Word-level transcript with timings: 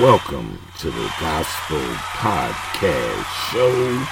Welcome 0.00 0.58
to 0.80 0.90
the 0.90 1.12
Gospel 1.18 1.80
Podcast 2.18 3.24
Show, 3.50 4.04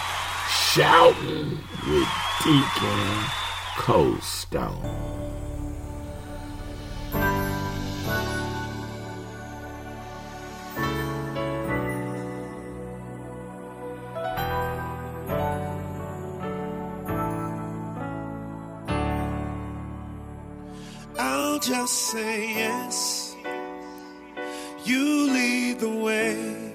Shouting 0.49 1.59
with 1.87 2.09
Deacon 2.43 3.25
Coldstone. 3.77 4.81
I'll 21.19 21.59
just 21.59 21.95
say 21.95 22.55
yes. 22.55 23.24
You 24.85 25.33
lead 25.33 25.81
the 25.81 25.89
way. 25.89 26.75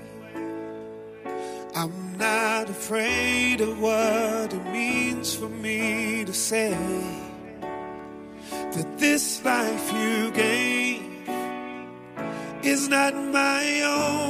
I'm 1.75 2.17
not 2.17 2.67
afraid 2.67 3.61
of 3.61 3.79
what 3.79 4.51
it 4.51 4.65
means 4.73 5.35
for 5.35 5.47
me 5.47 6.25
to 6.25 6.33
say 6.33 6.75
that 8.49 8.97
this 8.97 9.45
life 9.45 9.93
you 9.93 10.31
gave 10.31 11.03
is 12.63 12.89
not 12.89 13.13
my 13.13 13.81
own. 13.83 14.29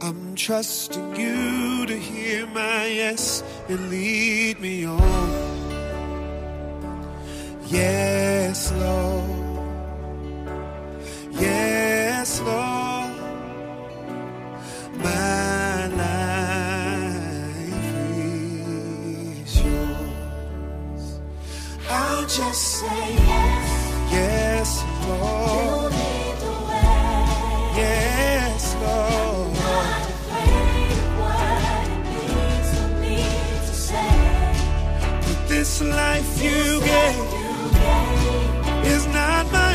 I'm 0.00 0.34
trusting 0.34 1.16
you 1.16 1.84
to 1.84 1.98
hear 1.98 2.46
my 2.46 2.86
yes 2.86 3.42
and 3.68 3.90
lead 3.90 4.58
me 4.58 4.86
on. 4.86 5.00
Yes, 7.66 8.72
Lord. 8.72 9.43
Yes, 11.40 12.40
Lord. 12.40 13.12
My 15.02 15.86
life 15.88 17.14
is 18.16 19.62
yours. 19.62 21.20
I'll 21.90 22.22
just 22.26 22.62
say 22.80 23.14
yes. 23.14 24.12
Yes, 24.12 24.84
Lord. 25.08 25.92
Yes, 27.76 28.74
Lord. 28.82 29.56
But 35.10 35.48
this 35.48 35.80
life 35.82 36.42
you 36.42 36.80
gave 36.80 37.44
is 38.86 39.06
not 39.08 39.50
my 39.52 39.73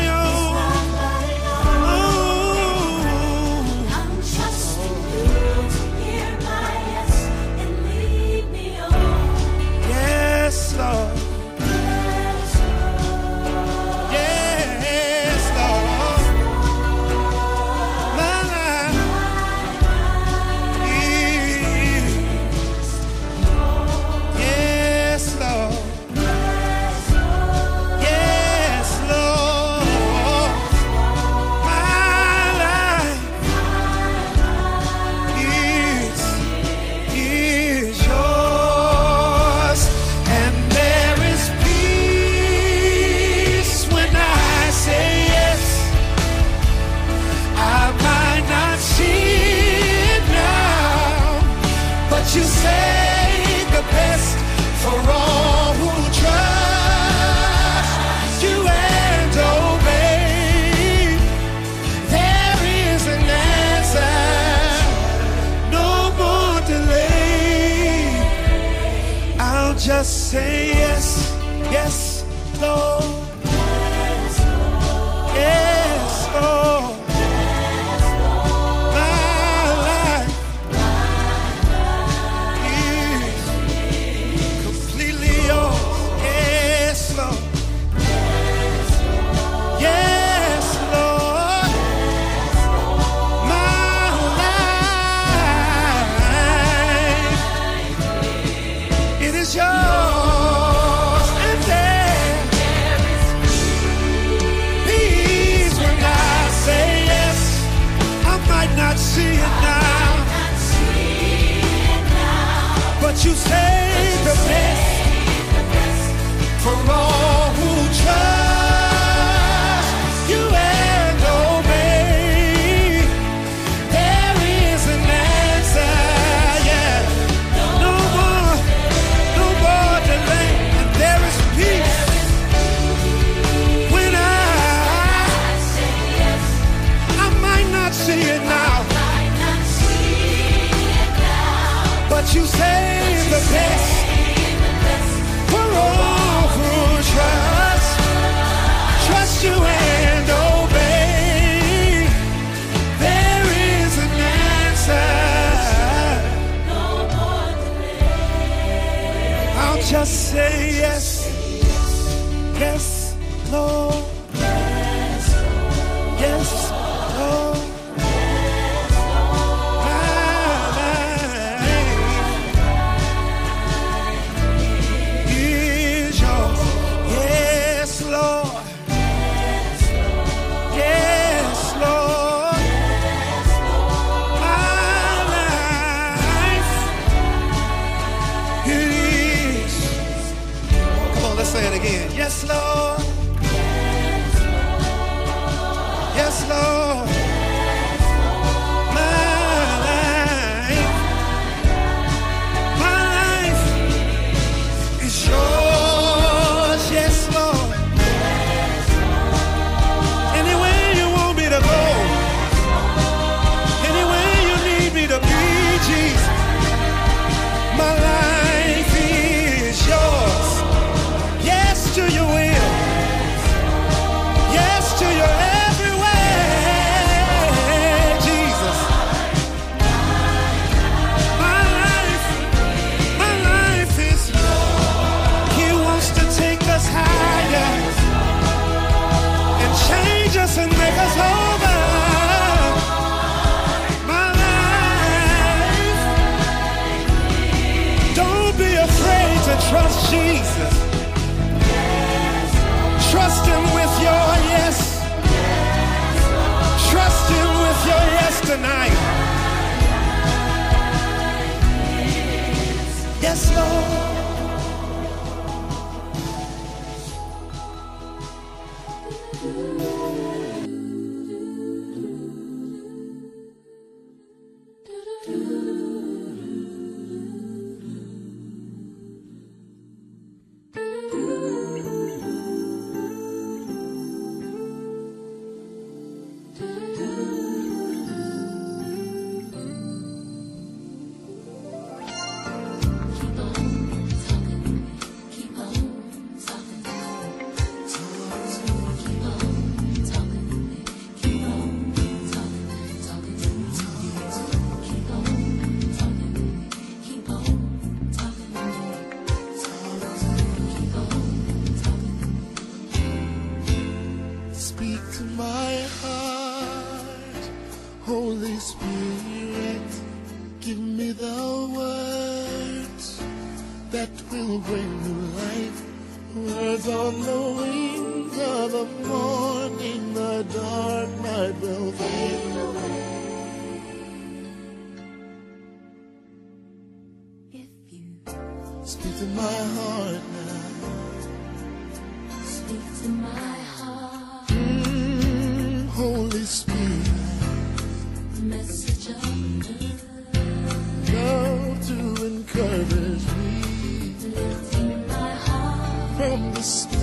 heart, 356.60 356.99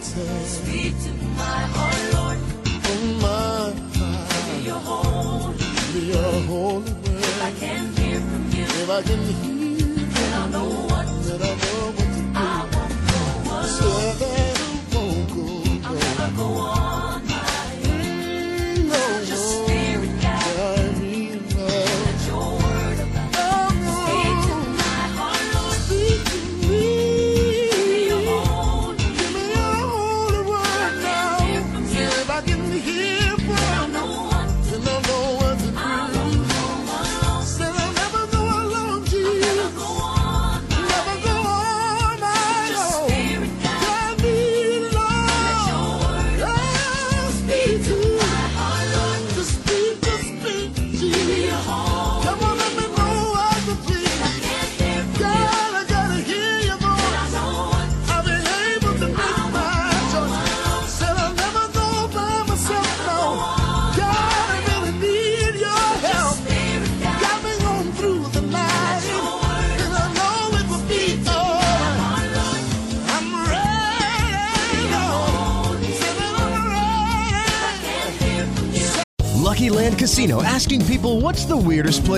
Say, 0.00 0.24
Speak 0.46 0.94
to 1.02 1.12
my 1.14 1.21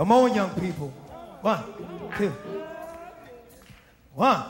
Come 0.00 0.12
on, 0.12 0.34
young 0.34 0.48
people. 0.58 0.88
One, 1.42 1.62
two. 2.16 2.32
One, 4.14 4.49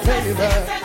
Favor. 0.00 0.81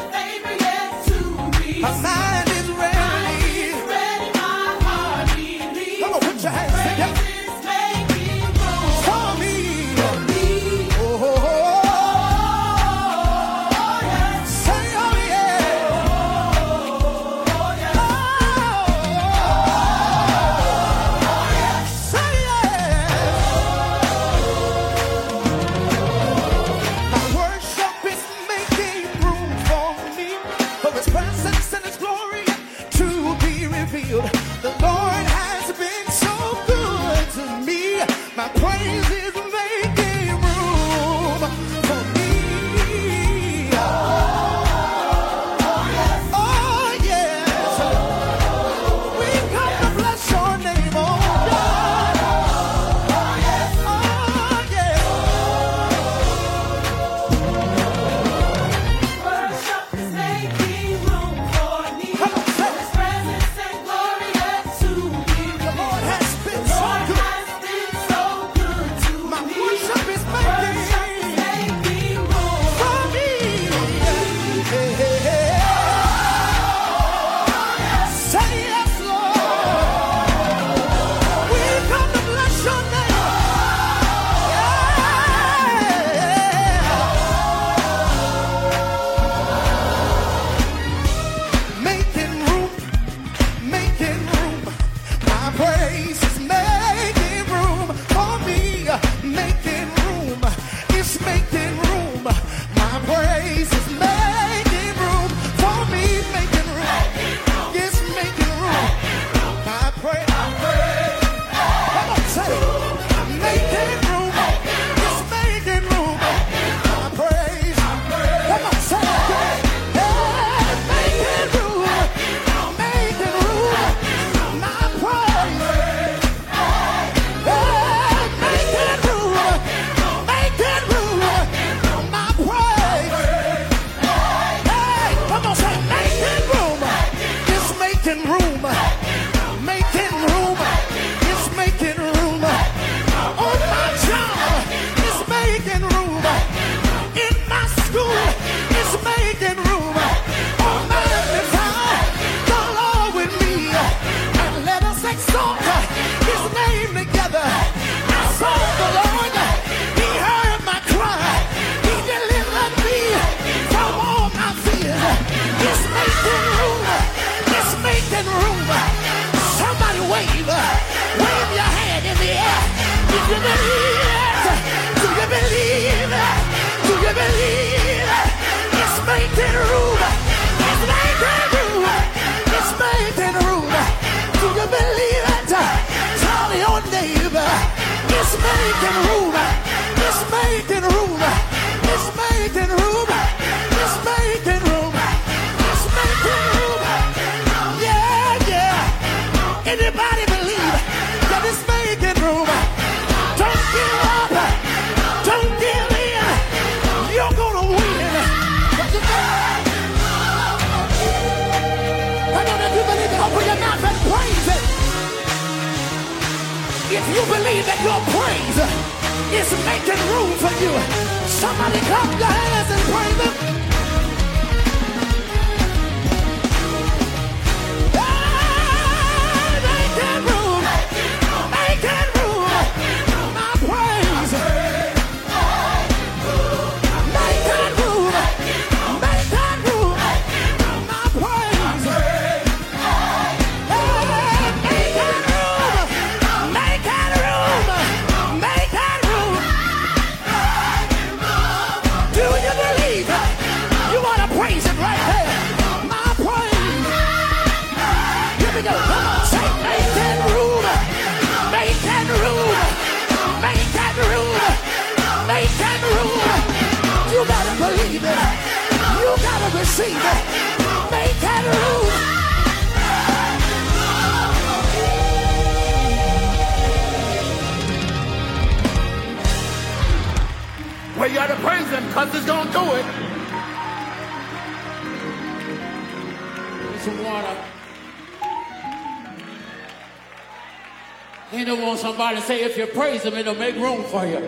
somebody 292.08 292.26
say, 292.26 292.44
if 292.44 292.58
you 292.58 292.66
praise 292.68 293.04
him, 293.04 293.16
it'll 293.16 293.36
make 293.36 293.56
room 293.56 293.84
for 293.84 294.06
you. 294.06 294.26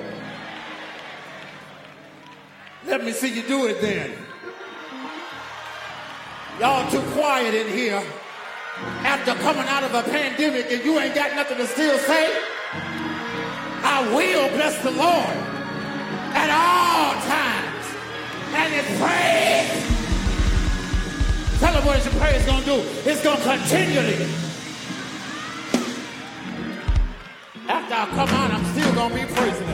Let 2.85 3.05
me 3.05 3.13
see 3.13 3.33
you 3.33 3.43
do 3.43 3.67
it 3.67 3.79
then. 3.79 4.11
Y'all 6.59 6.89
too 6.91 7.01
quiet 7.13 7.53
in 7.53 7.71
here 7.71 8.03
after 9.03 9.33
coming 9.35 9.65
out 9.67 9.83
of 9.83 9.93
a 9.93 10.03
pandemic 10.03 10.69
and 10.69 10.83
you 10.83 10.99
ain't 10.99 11.15
got 11.15 11.33
nothing 11.35 11.57
to 11.57 11.67
still 11.67 11.97
say. 11.99 12.37
I 13.81 14.05
will 14.13 14.49
bless 14.49 14.83
the 14.83 14.91
Lord 14.91 15.37
at 16.35 16.49
all 16.51 17.13
times. 17.31 17.85
And 18.55 18.73
it's 18.73 18.91
praise. 18.99 19.71
Tell 21.61 21.73
him 21.73 21.85
what 21.85 22.03
your 22.03 22.13
praise 22.21 22.41
is 22.41 22.45
gonna 22.45 22.65
do. 22.65 22.83
It's 23.09 23.23
gonna 23.23 23.41
continually 23.41 24.48
Come 28.07 28.29
on, 28.29 28.51
I'm 28.51 28.65
still 28.73 28.93
gonna 28.95 29.13
be 29.13 29.25
praising. 29.25 29.68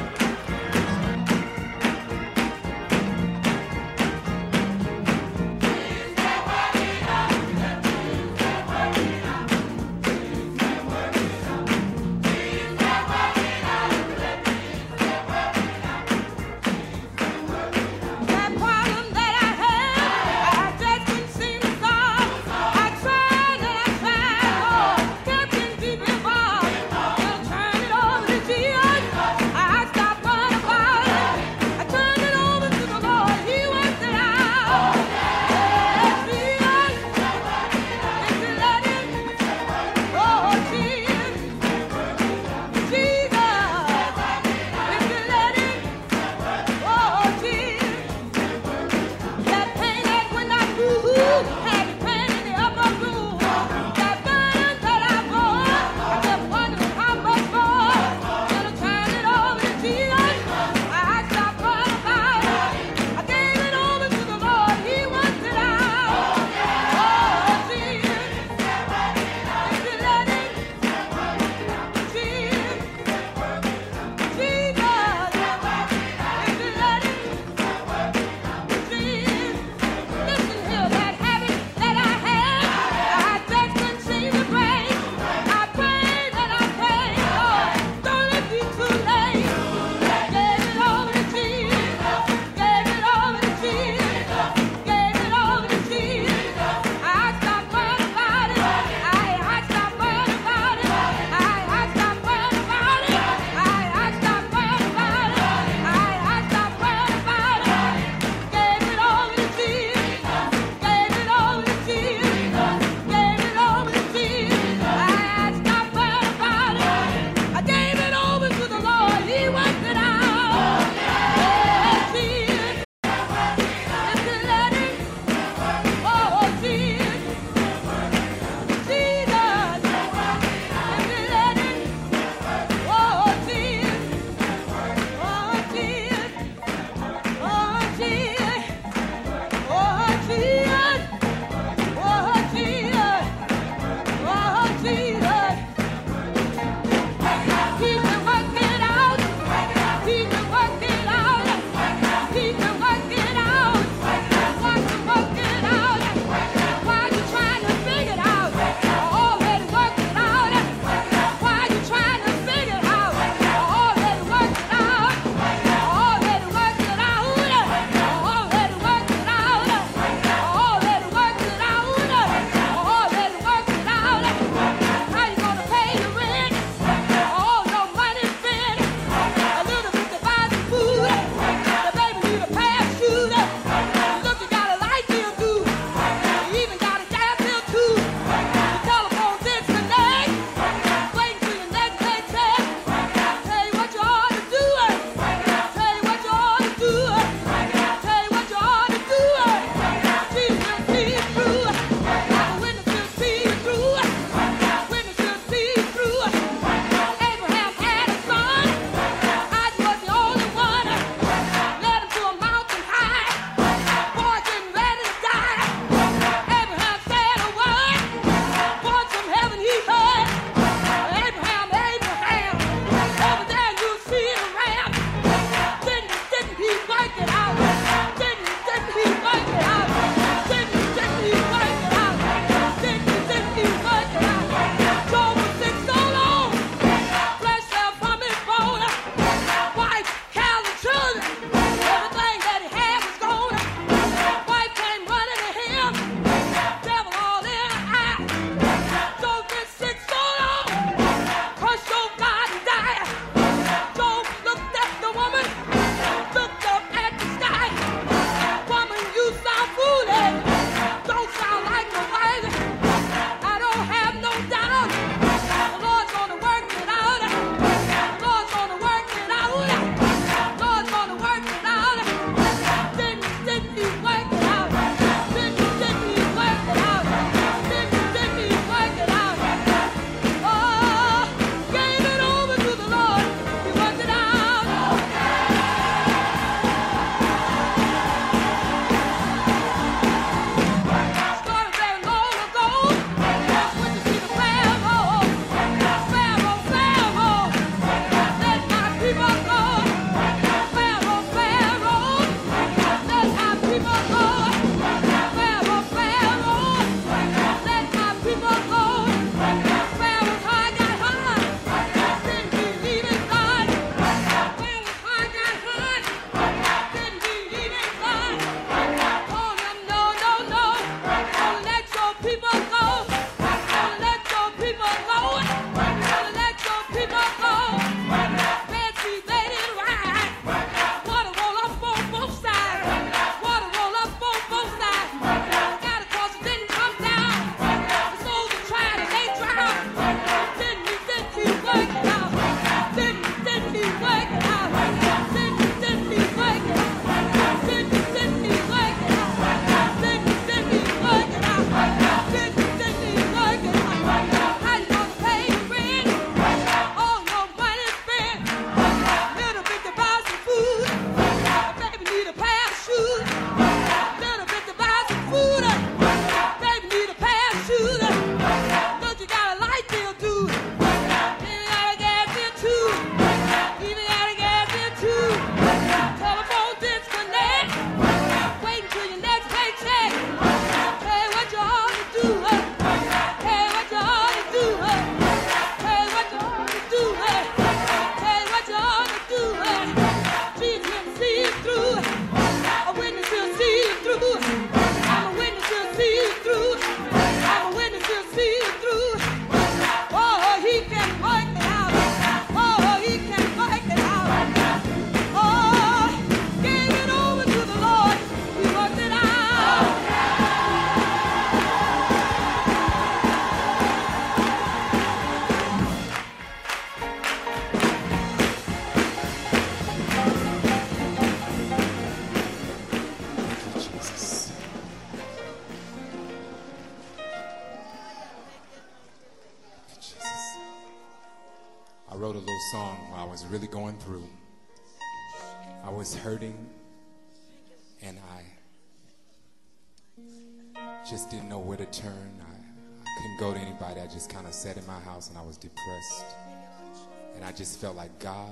Like, 448.06 448.20
God, 448.20 448.52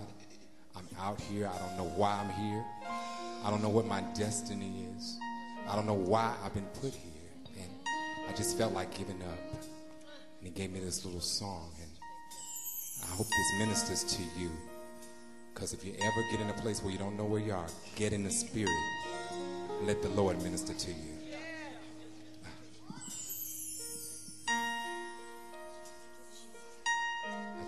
I'm 0.75 0.87
out 0.99 1.21
here. 1.21 1.47
I 1.47 1.57
don't 1.59 1.77
know 1.77 1.91
why 1.95 2.11
I'm 2.23 2.31
here. 2.43 2.65
I 3.43 3.51
don't 3.51 3.61
know 3.61 3.69
what 3.69 3.85
my 3.85 4.01
destiny 4.15 4.87
is. 4.97 5.19
I 5.69 5.75
don't 5.75 5.85
know 5.85 5.93
why 5.93 6.33
I've 6.43 6.55
been 6.55 6.65
put 6.81 6.91
here. 6.91 7.11
And 7.59 7.69
I 8.27 8.33
just 8.33 8.57
felt 8.57 8.73
like 8.73 8.97
giving 8.97 9.21
up. 9.21 9.39
And 10.39 10.47
he 10.47 10.49
gave 10.49 10.71
me 10.71 10.79
this 10.79 11.05
little 11.05 11.21
song. 11.21 11.69
And 11.79 11.91
I 13.03 13.15
hope 13.15 13.27
this 13.27 13.59
ministers 13.59 14.03
to 14.15 14.23
you. 14.41 14.49
Because 15.53 15.71
if 15.71 15.85
you 15.85 15.93
ever 16.01 16.23
get 16.31 16.41
in 16.41 16.49
a 16.49 16.53
place 16.53 16.81
where 16.81 16.91
you 16.91 16.97
don't 16.97 17.15
know 17.15 17.25
where 17.25 17.41
you 17.41 17.53
are, 17.53 17.67
get 17.95 18.11
in 18.11 18.23
the 18.23 18.31
spirit. 18.31 18.71
Let 19.83 20.01
the 20.01 20.09
Lord 20.09 20.41
minister 20.41 20.73
to 20.73 20.89
you. 20.89 21.12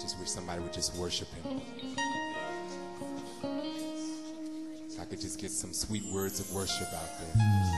Just 0.05 0.19
wish 0.19 0.29
somebody 0.29 0.61
would 0.61 0.71
just 0.71 0.95
worship 0.97 1.27
him. 1.33 1.61
If 4.87 4.99
I 4.99 5.05
could 5.05 5.19
just 5.19 5.39
get 5.39 5.49
some 5.49 5.73
sweet 5.73 6.03
words 6.13 6.39
of 6.39 6.53
worship 6.53 6.93
out 6.93 7.09
there. 7.19 7.74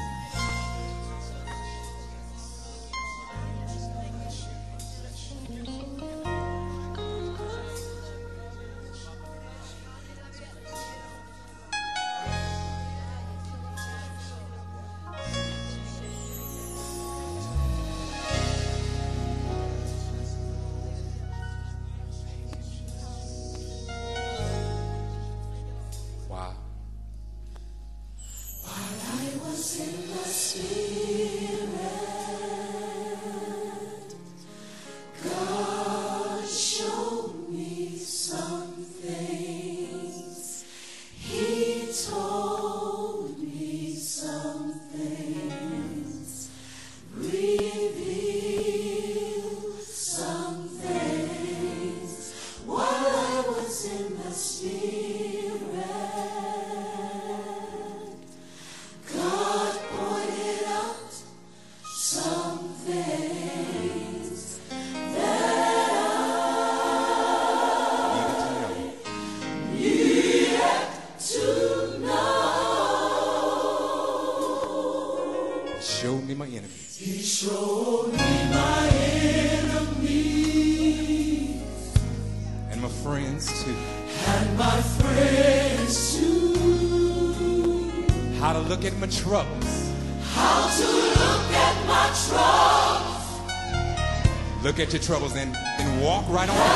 At 94.87 94.93
your 94.93 95.01
troubles 95.01 95.35
and, 95.35 95.53
and 95.79 96.01
walk 96.01 96.23
right 96.29 96.47
on. 96.49 96.66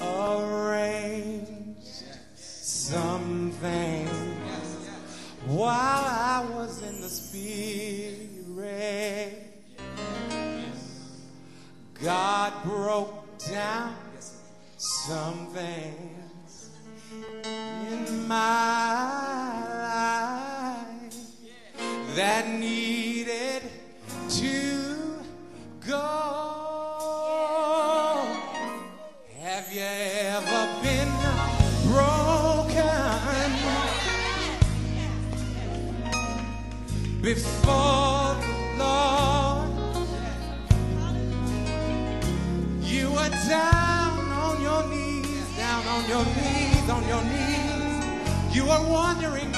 Arranged 0.00 1.84
some 2.36 3.52
things. 3.60 4.10
While 5.46 6.04
I 6.04 6.44
was 6.54 6.82
in 6.82 7.00
the 7.00 7.08
spirit. 7.08 8.18
God 12.02 12.52
broke 12.62 13.38
down 13.50 13.96
some 14.76 15.48
things 15.48 16.70
in 17.42 18.28
my 18.28 18.94
life 20.62 21.14
that 22.14 22.48
needed 22.48 22.97
before 37.34 38.36
the 38.40 38.52
Lord? 38.78 39.68
You 42.82 43.10
were 43.10 43.32
down 43.46 44.18
on 44.46 44.62
your 44.62 44.82
knees, 44.88 45.56
down 45.58 45.86
on 45.88 46.08
your 46.08 46.24
knees, 46.24 46.88
on 46.88 47.06
your 47.06 47.22
knees. 47.24 48.56
You 48.56 48.64
were 48.64 48.84
wondering 48.88 49.52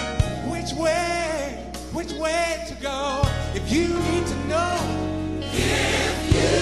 which 0.50 0.72
way, 0.72 1.70
which 1.92 2.12
way 2.14 2.64
to 2.66 2.74
go. 2.82 3.22
If 3.54 3.70
you 3.70 3.86
need 3.86 4.26
to 4.26 4.36
know, 4.48 4.76
If 5.52 6.16
you 6.34 6.54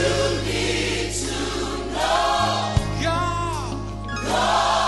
need 0.45 1.13
to 1.25 1.39
know 1.95 2.75
God, 3.03 3.79
God's 4.27 4.88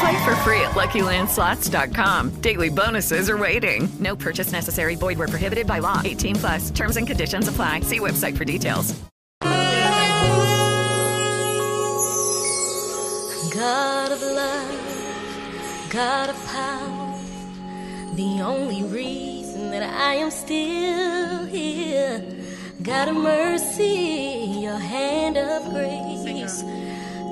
Play 0.00 0.24
for 0.24 0.36
free 0.36 0.60
at 0.60 0.72
LuckyLandSlots.com. 0.72 2.40
Daily 2.40 2.68
bonuses 2.68 3.30
are 3.30 3.38
waiting. 3.38 3.88
No 3.98 4.16
purchase 4.16 4.52
necessary. 4.52 4.94
Void 4.94 5.18
where 5.18 5.28
prohibited 5.28 5.66
by 5.66 5.78
law. 5.78 6.02
18 6.04 6.36
plus. 6.36 6.70
Terms 6.70 6.96
and 6.96 7.06
conditions 7.06 7.48
apply. 7.48 7.80
See 7.80 8.00
website 8.00 8.36
for 8.36 8.44
details. 8.44 8.94
God 13.54 14.12
of 14.12 14.20
love, 14.20 15.90
God 15.90 16.28
of 16.28 16.46
power, 16.46 17.18
the 18.14 18.42
only 18.42 18.82
reason 18.82 19.70
that 19.70 19.82
I 19.82 20.16
am 20.16 20.30
still 20.30 21.46
here. 21.46 22.22
God 22.82 23.08
of 23.08 23.16
mercy, 23.16 24.60
your 24.60 24.78
hand 24.78 25.38
of 25.38 25.70
grace 25.70 26.62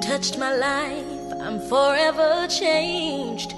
touched 0.01 0.39
my 0.39 0.55
life. 0.55 1.14
I'm 1.45 1.61
forever 1.61 2.47
changed. 2.49 3.55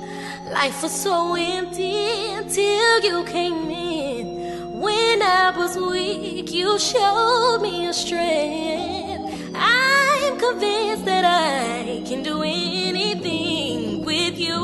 Life 0.51 0.82
was 0.82 0.91
so 0.91 1.37
empty 1.37 2.32
until 2.32 3.01
you 3.01 3.24
came 3.24 3.70
in. 3.70 4.80
When 4.80 5.22
I 5.22 5.53
was 5.57 5.76
weak, 5.78 6.51
you 6.53 6.80
showed 6.80 7.61
me 7.62 7.87
a 7.87 7.93
strength. 7.93 9.53
I'm 9.55 10.37
convinced 10.37 11.05
that 11.05 11.24
I 11.24 12.03
can 12.05 12.24
do 12.24 12.43
anything 12.43 14.05
with 14.05 14.37
you. 14.37 14.61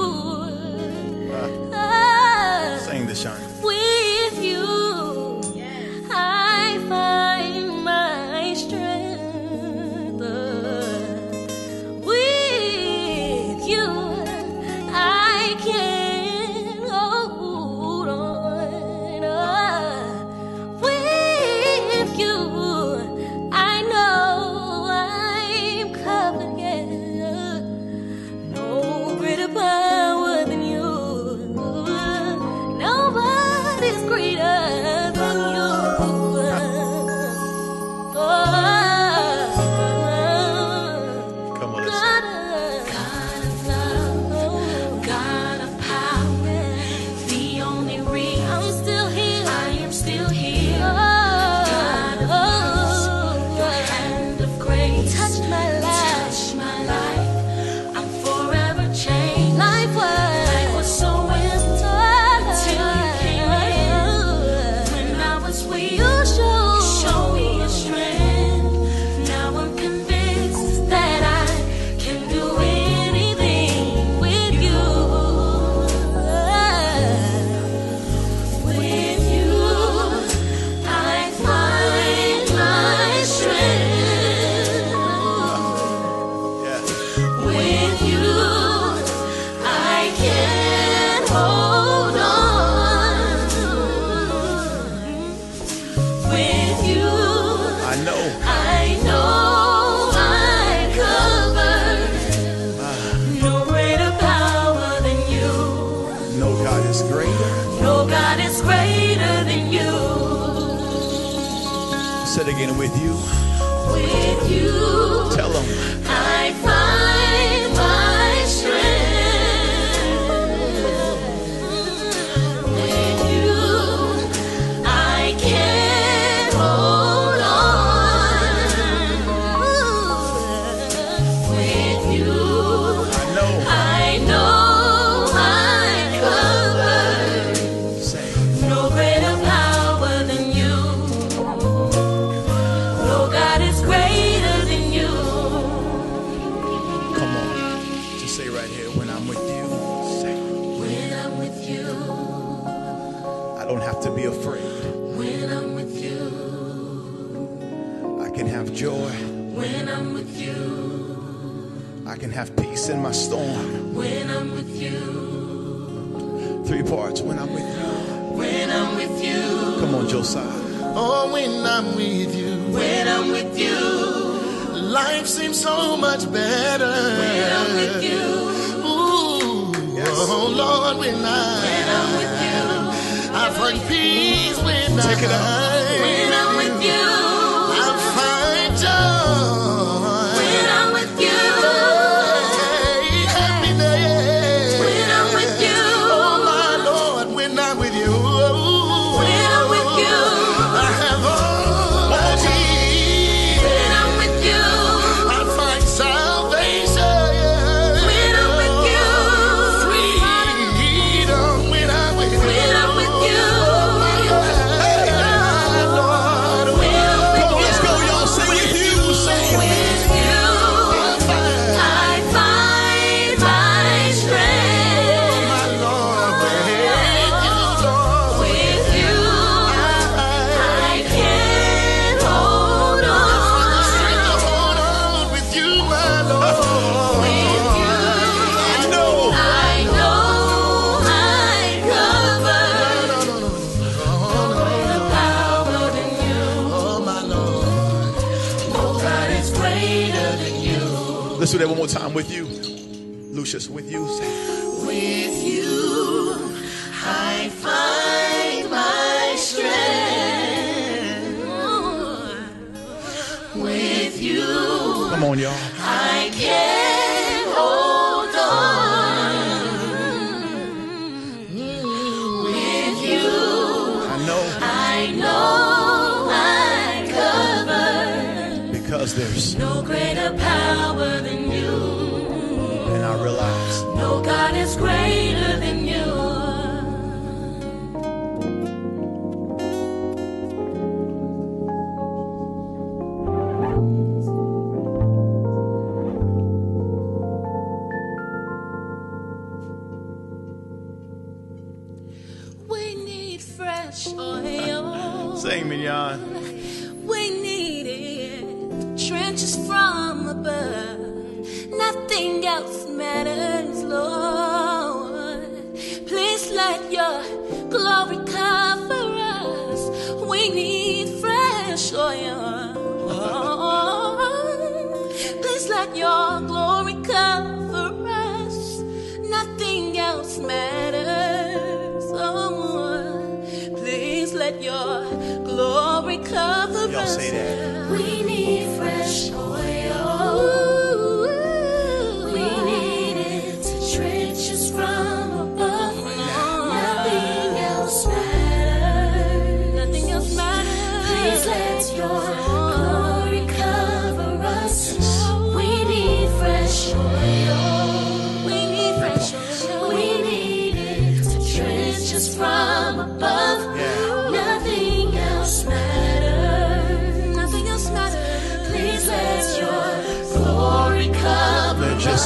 Ah, 1.72 2.78
Sing 2.80 3.06
the 3.06 3.14
Shawnee. 3.14 3.46
with 3.62 4.42
you, 4.42 5.40
I 6.10 6.84
find 6.88 7.31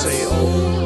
say, 0.06 0.24
oh. 0.28 0.85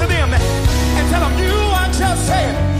To 0.00 0.06
them 0.06 0.32
and 0.32 1.10
tell 1.10 1.20
them 1.20 1.38
you 1.38 1.52
are 1.52 1.90
just 1.92 2.26
saying. 2.26 2.71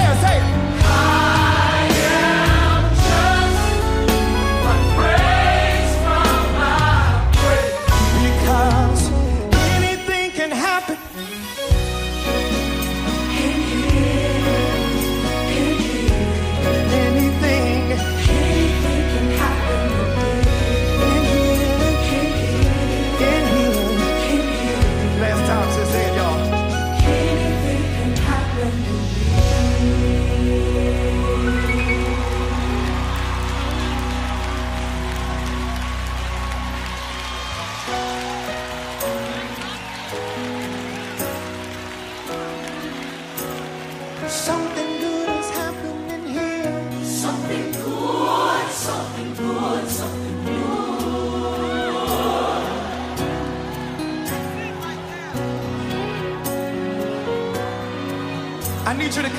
Declare. 0.00 0.20
Say, 0.20 0.39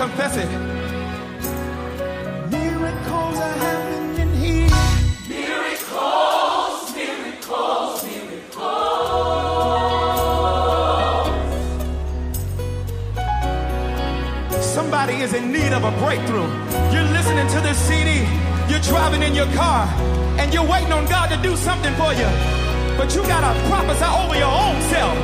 confess 0.02 0.36
it. 0.36 0.50
Miracles 2.50 3.38
are 3.38 3.58
happening 3.68 4.34
here. 4.34 4.68
Miracles, 5.30 6.96
miracles, 6.96 8.04
miracles. 8.10 9.22
Somebody 14.66 15.18
is 15.22 15.36
in 15.36 15.52
need 15.52 15.72
of 15.72 15.84
a 15.84 15.92
breakthrough. 16.04 16.50
You're 16.92 17.12
listening 17.14 17.46
to 17.50 17.62
this 17.62 17.78
CD, 17.78 18.26
you're 18.68 18.82
driving 18.82 19.22
in 19.22 19.36
your 19.36 19.52
car, 19.54 19.86
and 20.40 20.52
you're 20.52 20.66
waiting 20.66 20.92
on 20.92 21.06
God 21.06 21.30
to 21.30 21.38
do 21.44 21.56
something 21.56 21.94
for 21.94 22.12
you. 22.14 22.30
But 22.98 23.14
you 23.14 23.22
gotta 23.30 23.54
prophesy 23.70 24.10
over 24.22 24.36
your 24.36 24.50
own 24.66 24.82
self. 24.90 25.16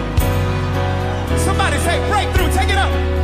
Somebody 1.41 1.77
say 1.79 1.97
breakthrough, 2.11 2.51
take 2.53 2.69
it 2.69 2.77
up. 2.77 3.16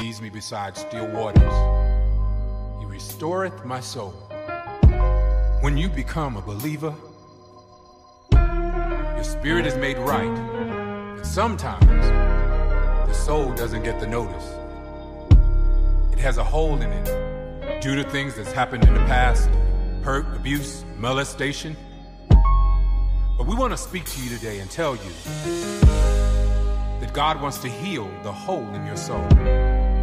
Leads 0.00 0.22
me 0.22 0.30
beside 0.30 0.78
still 0.78 1.06
waters. 1.08 1.42
He 2.80 2.86
restoreth 2.86 3.66
my 3.66 3.80
soul. 3.80 4.12
When 5.60 5.76
you 5.76 5.90
become 5.90 6.38
a 6.38 6.40
believer, 6.40 6.94
your 8.32 9.24
spirit 9.24 9.66
is 9.66 9.76
made 9.76 9.98
right. 9.98 10.34
But 11.16 11.26
sometimes 11.26 12.06
the 13.06 13.12
soul 13.12 13.52
doesn't 13.52 13.82
get 13.82 14.00
the 14.00 14.06
notice. 14.06 14.61
Has 16.22 16.38
a 16.38 16.44
hole 16.44 16.80
in 16.80 16.92
it 16.92 17.82
due 17.82 17.96
to 17.96 18.08
things 18.08 18.36
that's 18.36 18.52
happened 18.52 18.84
in 18.84 18.94
the 18.94 19.00
past 19.00 19.50
hurt, 20.04 20.24
abuse, 20.36 20.84
molestation. 20.96 21.76
But 23.36 23.48
we 23.48 23.56
want 23.56 23.72
to 23.72 23.76
speak 23.76 24.04
to 24.04 24.22
you 24.22 24.30
today 24.30 24.60
and 24.60 24.70
tell 24.70 24.94
you 24.94 25.12
that 27.00 27.10
God 27.12 27.42
wants 27.42 27.58
to 27.58 27.68
heal 27.68 28.08
the 28.22 28.30
hole 28.30 28.72
in 28.72 28.86
your 28.86 28.96
soul. 28.96 29.28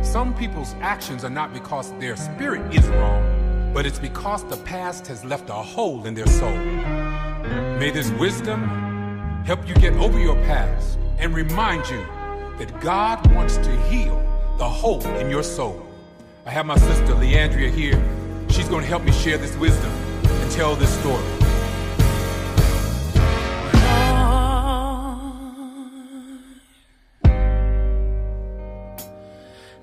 Some 0.04 0.36
people's 0.36 0.76
actions 0.82 1.24
are 1.24 1.30
not 1.30 1.54
because 1.54 1.94
their 2.00 2.18
spirit 2.18 2.76
is 2.76 2.86
wrong, 2.90 3.74
but 3.74 3.86
it's 3.86 4.00
because 4.00 4.44
the 4.44 4.58
past 4.58 5.08
has 5.08 5.24
left 5.24 5.50
a 5.50 5.54
hole 5.54 6.06
in 6.06 6.16
their 6.16 6.28
soul. 6.28 6.58
May 7.80 7.92
this 7.92 8.12
wisdom 8.12 9.44
help 9.46 9.66
you 9.66 9.74
get 9.76 9.94
over 9.94 10.20
your 10.20 10.36
past 10.44 11.00
and 11.18 11.34
remind 11.34 11.90
you 11.90 12.06
that 12.58 12.78
God 12.82 13.26
wants 13.34 13.56
to 13.56 13.72
heal 13.84 14.18
the 14.58 14.68
hole 14.68 15.02
in 15.16 15.30
your 15.32 15.44
soul. 15.44 15.89
I 16.46 16.52
have 16.52 16.66
my 16.66 16.78
sister 16.78 17.14
Leandria 17.14 17.72
here. 17.72 18.02
She's 18.50 18.68
going 18.68 18.82
to 18.82 18.88
help 18.88 19.04
me 19.04 19.12
share 19.12 19.38
this 19.38 19.56
wisdom 19.58 19.92
and 19.92 20.52
tell 20.52 20.76
this 20.76 20.92
story. 21.00 21.24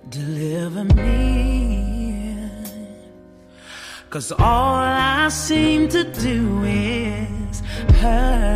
Deliver 0.09 0.85
me. 0.85 2.39
Cause 4.11 4.33
all 4.33 4.77
I 4.77 5.29
seem 5.29 5.89
to 5.91 6.05
do 6.05 6.65
is 6.65 7.61
hurt 8.01 8.56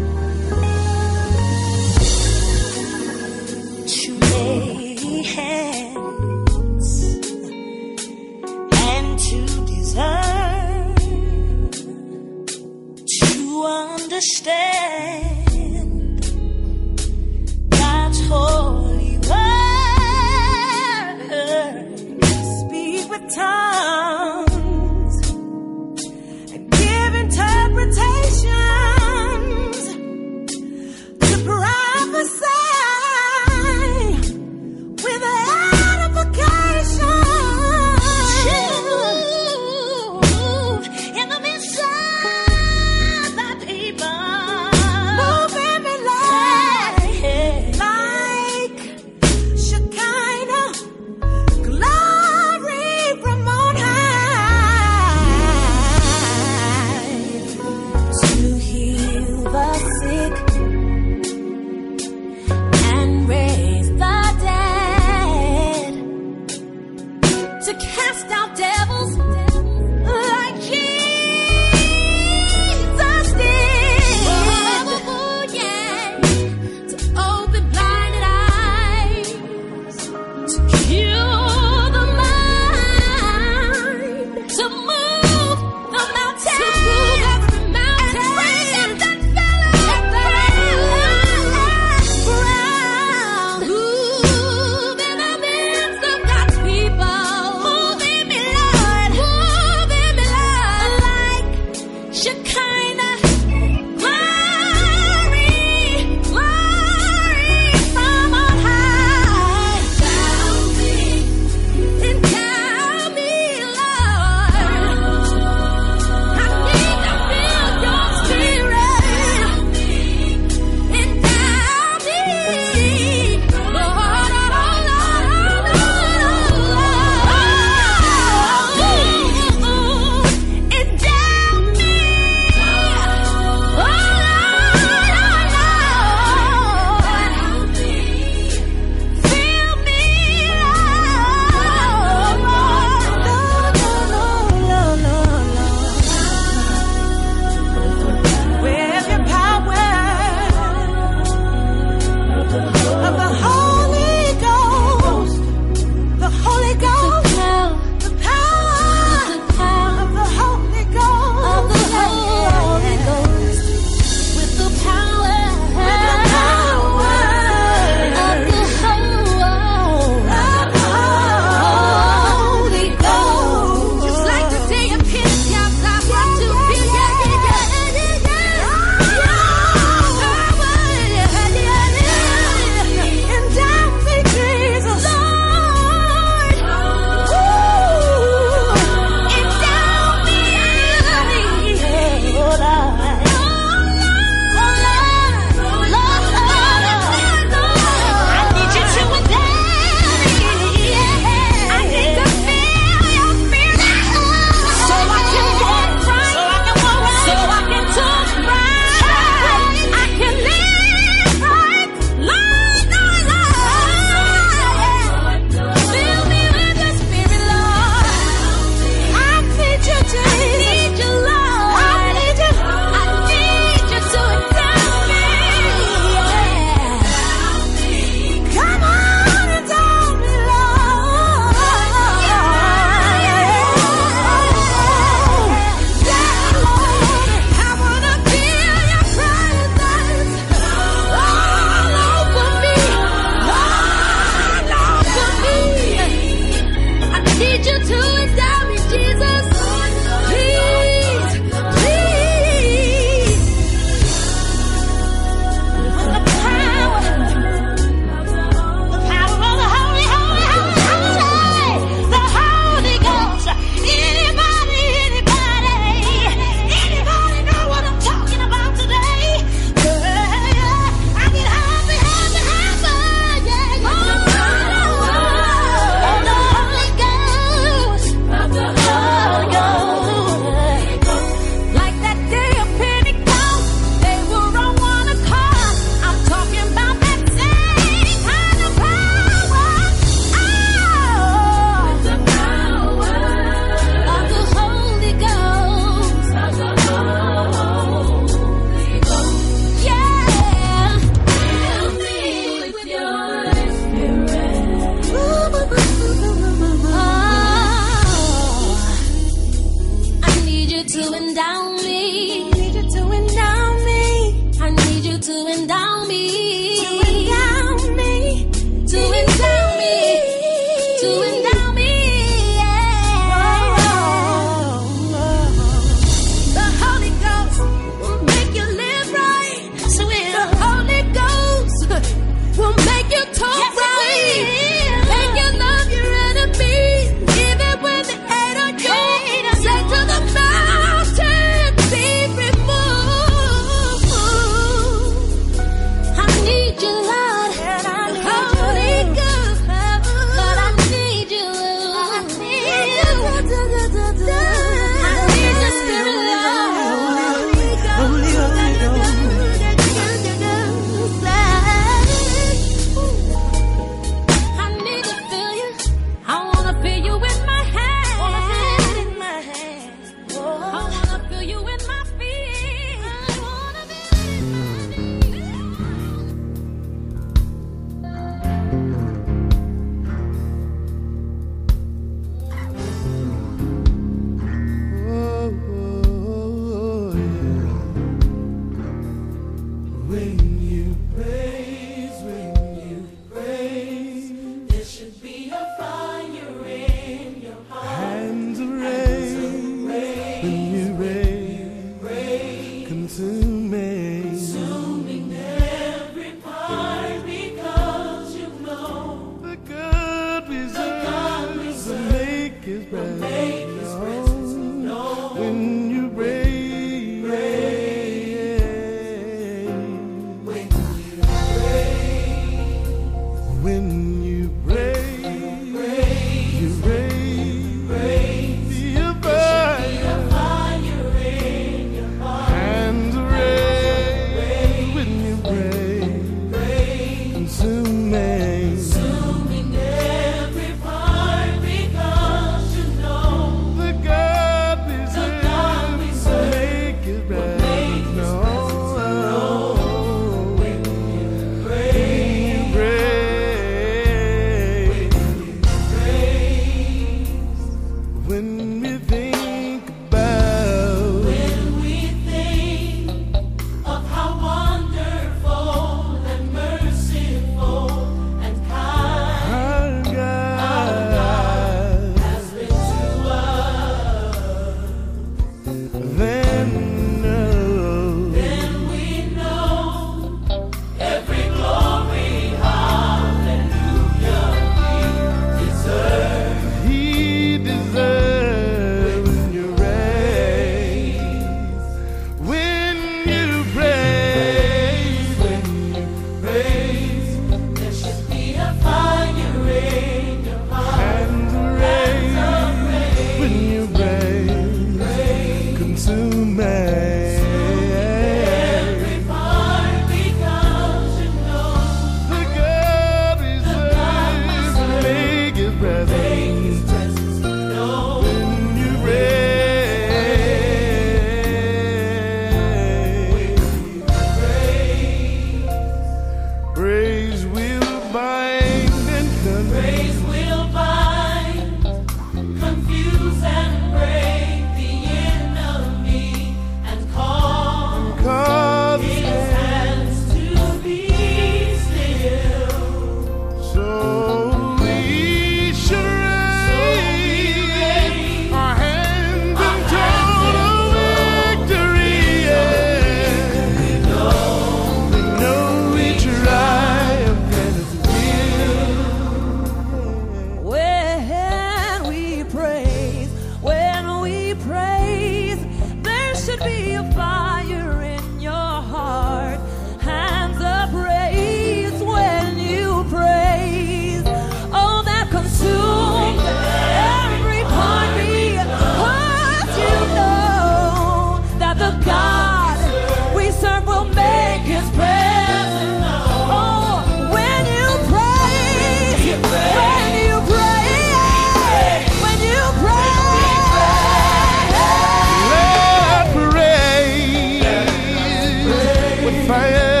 Praise 599.51 600.00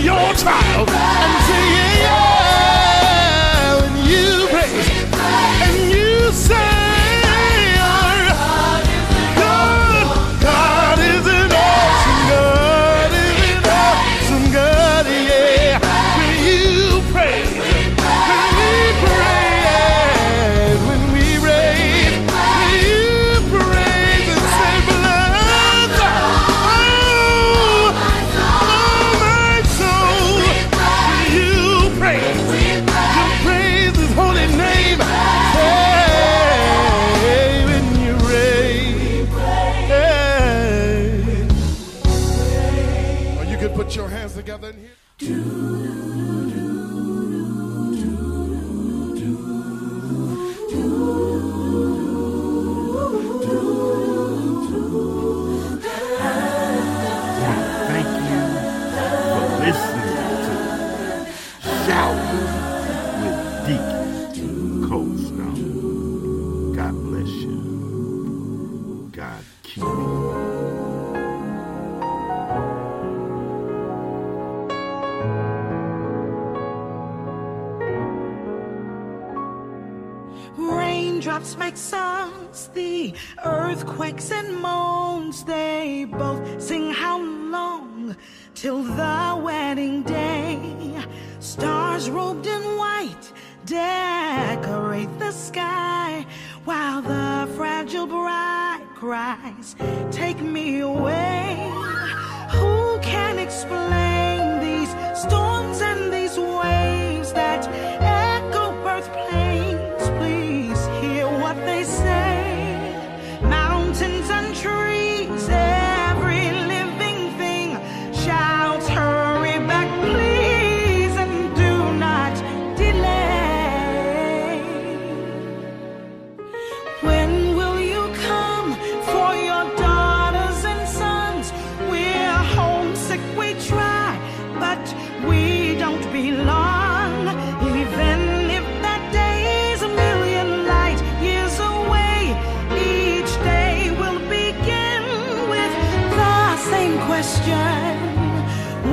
your 0.00 0.32
trial 0.34 0.88
and 0.88 1.49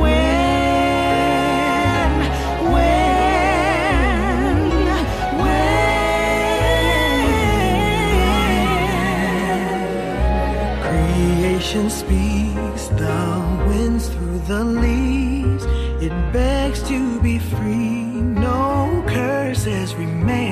when, 0.02 0.12
when, 2.74 3.02
when 5.42 5.72
creation 10.82 11.90
speaks, 11.90 12.88
the 12.90 13.18
winds 13.66 14.10
through 14.10 14.40
the 14.40 14.64
leaves, 14.66 15.66
it 16.02 16.12
begs 16.34 16.84
to 16.84 17.22
be 17.22 17.40
free. 17.40 18.04
No 18.42 19.04
curses 19.08 19.96
remain. 19.96 20.47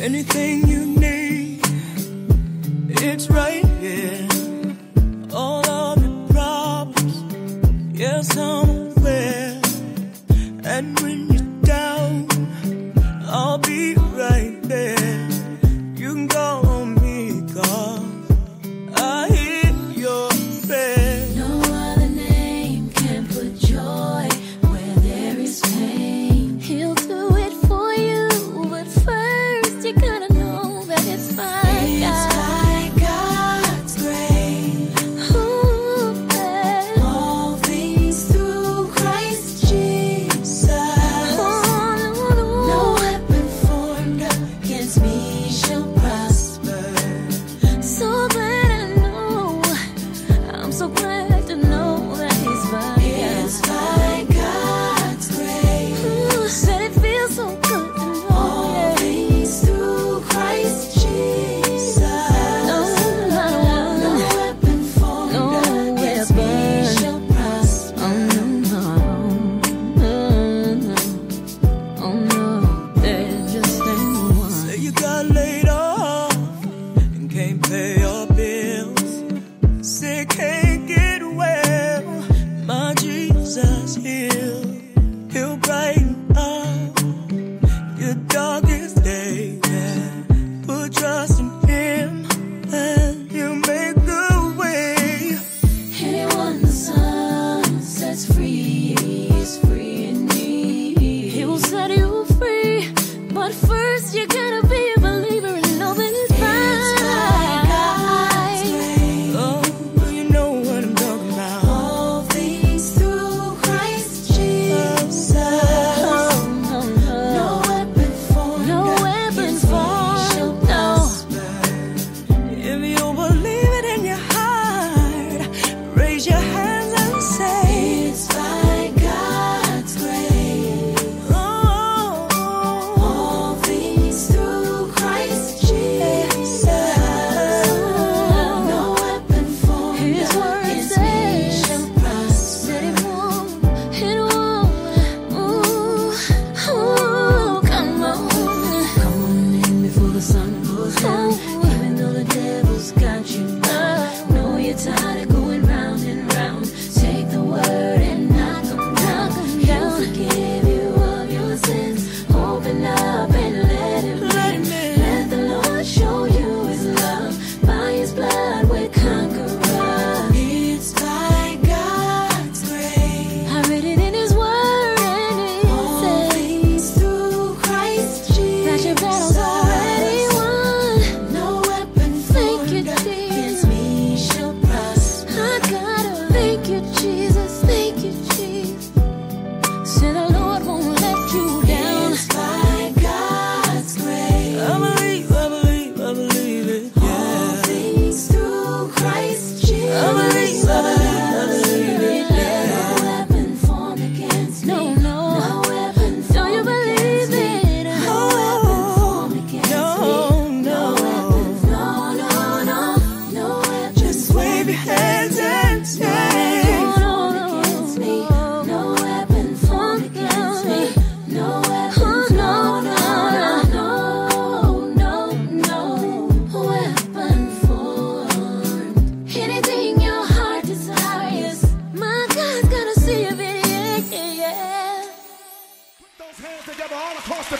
anything 0.00 0.66
you 0.66 0.86
need, 0.86 1.60
it's 2.88 3.28
right 3.28 3.69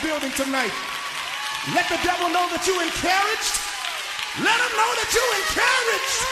building 0.02 0.32
tonight. 0.32 0.72
Let 1.74 1.88
the 1.88 1.98
devil 2.02 2.28
know 2.28 2.48
that 2.48 2.66
you 2.66 2.80
encouraged. 2.80 3.60
Let 4.40 4.56
him 4.56 4.72
know 4.80 4.94
that 4.96 5.12
you 5.12 5.24
encouraged. 5.40 6.24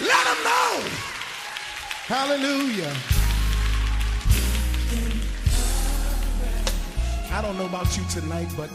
Let 0.00 0.26
him 0.32 0.40
know. 0.44 0.80
Hallelujah. 2.08 2.94
I 7.32 7.42
don't 7.42 7.58
know 7.58 7.66
about 7.66 7.94
you 7.96 8.04
tonight, 8.08 8.48
but 8.56 8.70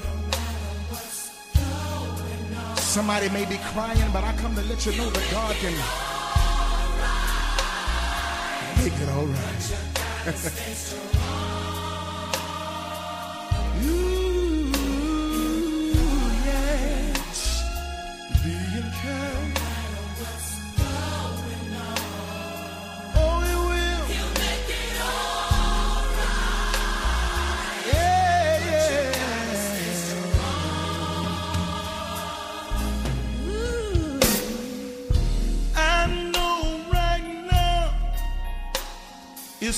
somebody 2.77 3.29
may 3.29 3.45
be 3.45 3.57
crying, 3.73 4.11
but 4.13 4.23
I 4.23 4.33
come 4.37 4.53
to 4.55 4.61
let 4.63 4.85
you 4.85 4.91
know 4.97 5.09
that 5.09 5.31
God 5.31 5.55
can 5.55 5.73
make 8.83 8.93
it 9.01 9.09
all 9.09 9.25
right. 9.25 9.77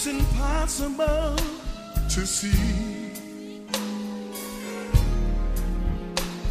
it's 0.06 0.12
impossible 0.12 1.38
to 2.10 2.26
see. 2.26 3.12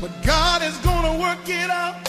But 0.00 0.10
God 0.24 0.62
is 0.62 0.76
going 0.78 1.12
to 1.12 1.20
work 1.20 1.46
it 1.46 1.68
out 1.68 2.08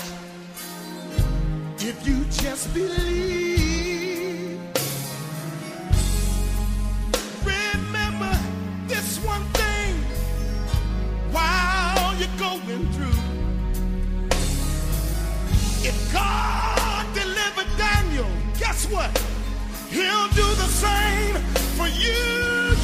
if 1.79 2.07
you 2.07 2.23
just 2.25 2.73
believe. 2.73 4.57
Remember 7.43 8.39
this 8.87 9.17
one 9.25 9.43
thing 9.59 9.95
while 11.33 12.15
you're 12.15 12.39
going 12.39 12.87
through. 12.93 13.19
If 15.85 16.13
God 16.13 17.13
delivered 17.13 17.77
Daniel, 17.77 18.29
guess 18.57 18.85
what? 18.89 19.32
He'll 19.93 20.27
do 20.29 20.41
the 20.55 20.67
same 20.69 21.35
for 21.77 21.87
you, 21.87 22.17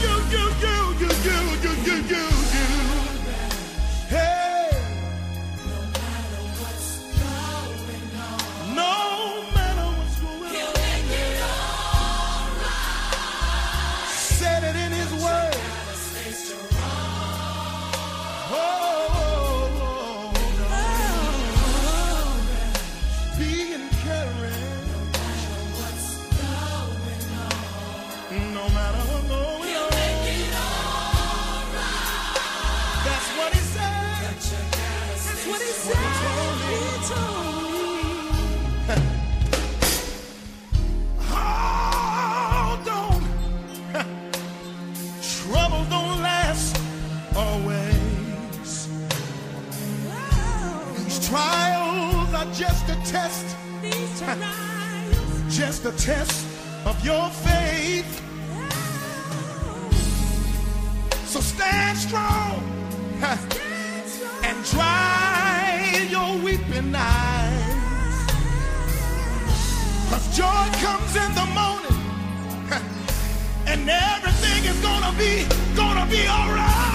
you, 0.04 0.14
you, 0.30 0.46
you, 0.62 0.76
you, 1.02 1.10
you, 1.26 1.42
you, 1.64 1.74
you, 1.84 1.96
you, 2.08 2.39
test. 53.10 53.56
Just 55.50 55.86
a 55.86 55.92
test 55.94 56.46
of 56.86 57.04
your 57.04 57.28
faith. 57.30 58.22
So 61.26 61.40
stand 61.40 61.98
strong. 61.98 62.64
And 64.44 64.58
dry 64.66 66.08
your 66.10 66.38
weeping 66.44 66.94
eyes. 66.96 68.28
Cause 70.10 70.38
joy 70.38 70.66
comes 70.86 71.16
in 71.16 71.32
the 71.34 71.48
morning. 71.60 72.00
And 73.66 73.90
everything 73.90 74.66
is 74.66 74.80
gonna 74.82 75.14
be, 75.18 75.46
gonna 75.76 76.06
be 76.06 76.28
alright. 76.28 76.89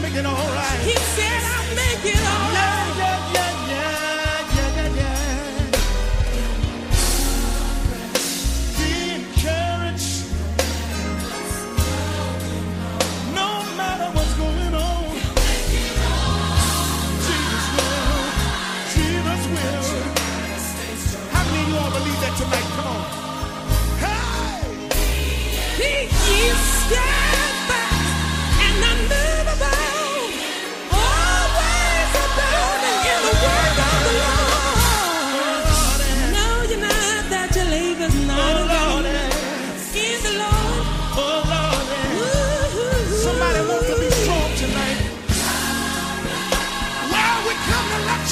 Make 0.00 0.14
it 0.14 0.24
all 0.24 0.34
right. 0.34 0.80
He 0.80 0.96
said 0.96 1.42
I'll 1.44 1.74
make 1.76 2.04
it 2.06 2.16
all 2.16 2.52
right. 2.54 2.81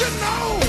You 0.01 0.09
know. 0.19 0.60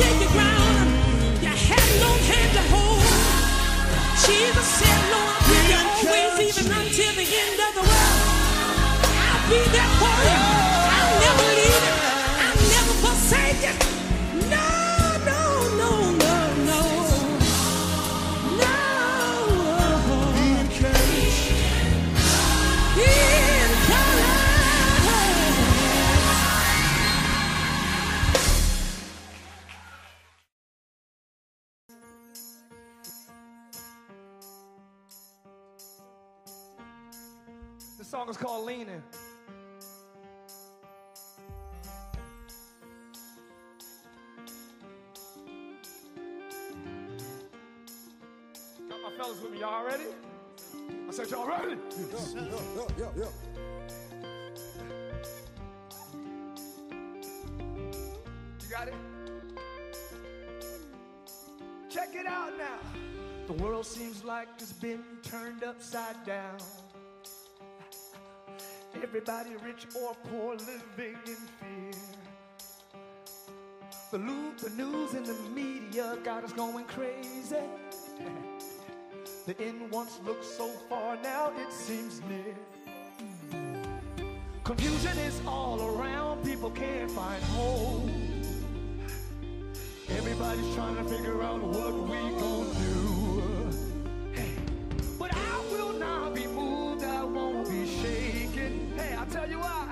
shake 0.00 0.18
the 0.18 0.26
ground. 0.32 0.49
Upside 65.80 66.26
down. 66.26 66.58
Everybody, 69.02 69.50
rich 69.64 69.86
or 69.96 70.14
poor, 70.28 70.54
living 70.56 71.16
in 71.26 71.36
fear. 71.58 72.00
The, 74.10 74.18
lo- 74.18 74.52
the 74.62 74.68
news 74.70 75.14
and 75.14 75.24
the 75.24 75.34
media 75.54 76.18
got 76.22 76.44
us 76.44 76.52
going 76.52 76.84
crazy. 76.84 77.56
The 79.46 79.58
end 79.58 79.90
once 79.90 80.20
looked 80.24 80.44
so 80.44 80.68
far, 80.88 81.16
now 81.22 81.50
it 81.56 81.72
seems 81.72 82.20
near. 82.28 82.54
Confusion 84.62 85.18
is 85.18 85.40
all 85.46 85.80
around, 85.80 86.44
people 86.44 86.70
can't 86.70 87.10
find 87.10 87.42
home. 87.44 88.12
Everybody's 90.10 90.74
trying 90.74 90.96
to 90.96 91.04
figure 91.04 91.42
out 91.42 91.62
what 91.62 91.94
we 91.94 92.18
gonna 92.38 92.74
do. 92.74 93.09
Be 96.34 96.46
moved, 96.46 97.04
I 97.04 97.24
won't 97.24 97.68
be 97.68 97.86
shaken. 97.86 98.92
Hey, 98.96 99.14
I'll 99.14 99.26
tell 99.26 99.48
you 99.48 99.58
why. 99.58 99.88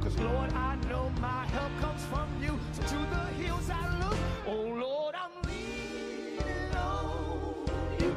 Cause 0.00 0.16
Lord, 0.18 0.52
I 0.52 0.76
know 0.88 1.10
my 1.20 1.46
help 1.46 1.72
comes 1.80 2.04
from 2.06 2.28
you. 2.42 2.58
So 2.72 2.82
to 2.82 2.98
the 3.14 3.24
hills 3.42 3.70
I 3.70 3.98
look. 3.98 4.18
Oh 4.46 4.62
Lord, 4.84 5.14
I'm 5.14 5.32
leaning 5.48 6.74
on 6.76 7.66
you. 8.00 8.16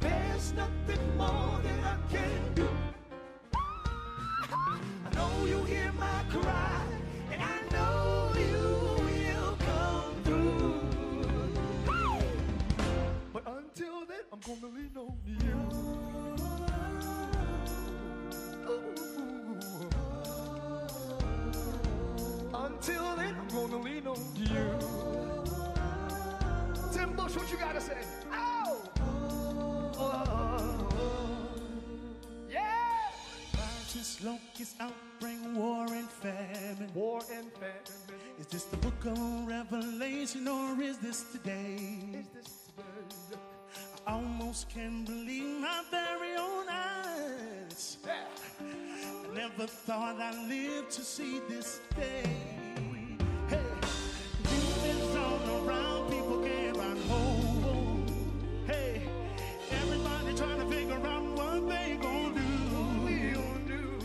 There's 0.00 0.52
nothing 0.54 1.16
more 1.16 1.60
that 1.62 1.84
I 1.84 1.96
can 2.12 2.54
do. 2.54 2.68
I 3.54 5.14
know 5.14 5.46
you 5.46 5.62
hear 5.64 5.92
my 5.98 6.24
cry, 6.30 6.82
I'm 14.34 14.40
gonna 14.40 14.66
lean 14.74 14.90
on 14.96 15.16
you. 15.26 15.60
Until 22.52 23.14
then, 23.14 23.36
I'm 23.38 23.48
gonna 23.48 23.76
lean 23.76 24.06
on 24.08 24.18
you. 24.34 24.78
Tim 26.90 27.14
Bush, 27.14 27.36
what 27.36 27.48
you 27.48 27.58
gotta 27.58 27.80
say? 27.80 27.98
Oh! 28.32 28.82
Oh, 29.98 30.88
yeah! 32.50 33.12
Righteous 33.52 34.20
locusts 34.24 34.74
outbring 34.80 35.54
war 35.54 35.86
and 35.86 36.10
famine. 36.10 36.90
War 36.92 37.22
and 37.32 37.52
famine. 37.52 38.18
Is 38.40 38.48
this 38.48 38.64
the 38.64 38.78
book 38.78 39.04
of 39.04 39.46
Revelation 39.46 40.48
or 40.48 40.82
is 40.82 40.98
this 40.98 41.22
today? 41.30 41.76
Is 42.14 42.26
this 42.34 42.72
today? 42.76 43.53
Almost 44.06 44.68
can't 44.68 45.06
believe 45.06 45.60
my 45.60 45.82
very 45.90 46.36
own 46.36 46.66
eyes. 46.68 47.96
Yeah. 48.04 48.12
I 48.60 49.34
never 49.34 49.66
thought 49.66 50.20
I'd 50.20 50.46
live 50.48 50.90
to 50.90 51.00
see 51.00 51.40
this 51.48 51.80
day. 51.96 52.22
Hey, 53.48 53.62
demons 54.42 55.16
all 55.16 55.66
around, 55.66 56.10
people 56.10 56.42
can't 56.44 56.76
find 56.76 56.98
home. 57.04 58.06
Hey, 58.66 59.02
everybody 59.70 60.34
trying 60.36 60.60
to 60.60 60.66
figure 60.76 61.06
out 61.06 61.24
what 61.38 61.68
they 61.70 61.98
gonna 62.02 62.34
do. 63.66 63.98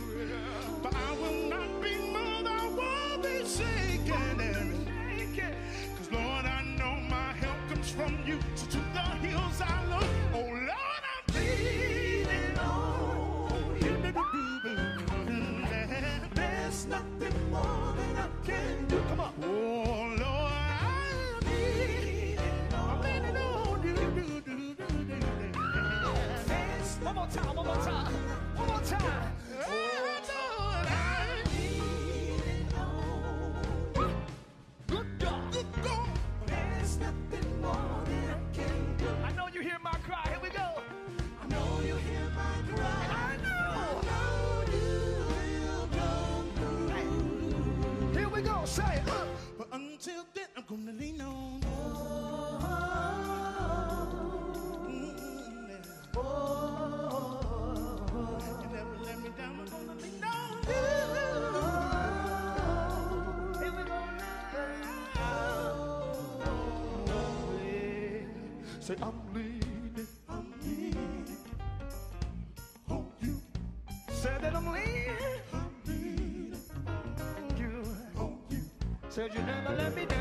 But 0.82 0.94
I 0.94 1.12
will 1.20 1.48
not 1.50 1.82
be 1.82 1.94
moved, 1.98 2.48
I 2.48 2.68
won't 2.68 3.22
be 3.22 3.46
shaken. 3.46 4.86
Cause 5.98 6.10
Lord, 6.10 6.46
I 6.46 6.62
know 6.78 6.96
my 7.10 7.34
help 7.34 7.58
comes 7.68 7.90
from 7.90 8.18
you. 8.26 8.38
So 8.56 8.79
more 17.62 17.92
than 17.96 18.16
I 18.16 18.28
can 18.46 18.86
do. 18.88 19.02
Come 19.08 19.20
on. 19.20 20.09
Say 68.90 68.96
I'm 69.02 69.32
leaning. 69.32 70.08
I'm 70.28 70.52
leaning 70.64 71.36
on 72.88 73.06
you. 73.20 73.40
Say 74.08 74.36
that 74.40 74.52
I'm 74.52 74.66
leaning. 74.66 75.16
I'm 75.52 75.70
leaning 75.86 76.56
on 76.88 77.56
you. 77.56 77.84
on 78.20 78.38
you. 78.50 78.58
Said 79.08 79.32
you 79.32 79.42
never 79.42 79.76
let 79.76 79.94
me 79.94 80.06
down. 80.06 80.19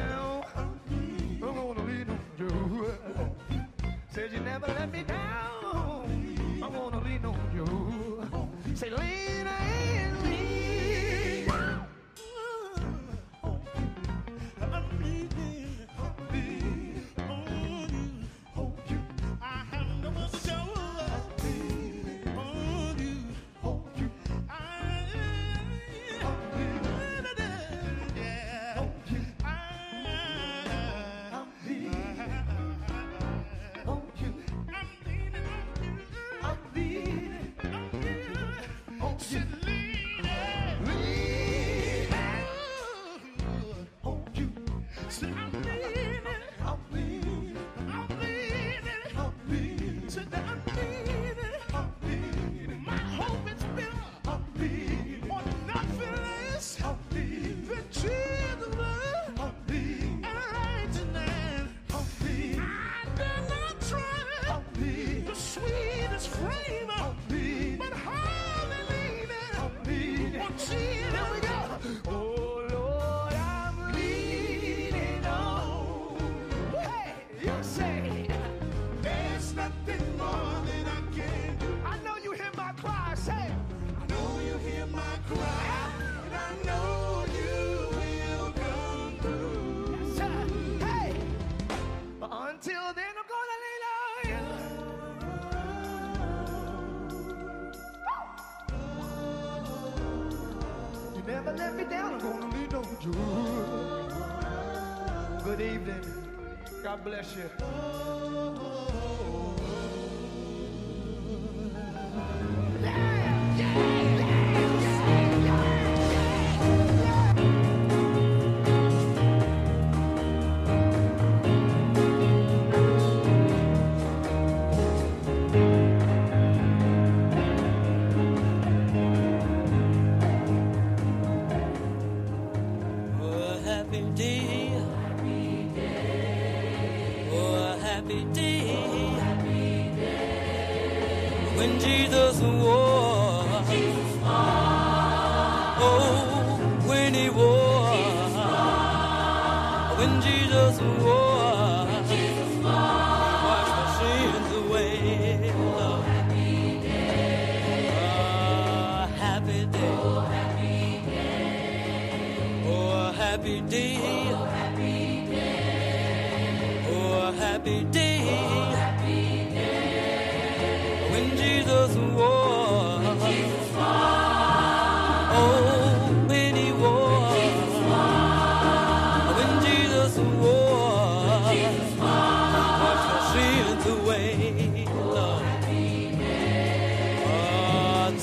God 106.90 107.04
bless 107.04 107.36
you. 107.36 107.59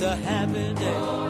A 0.06 0.14
happy 0.14 0.72
day. 0.74 1.25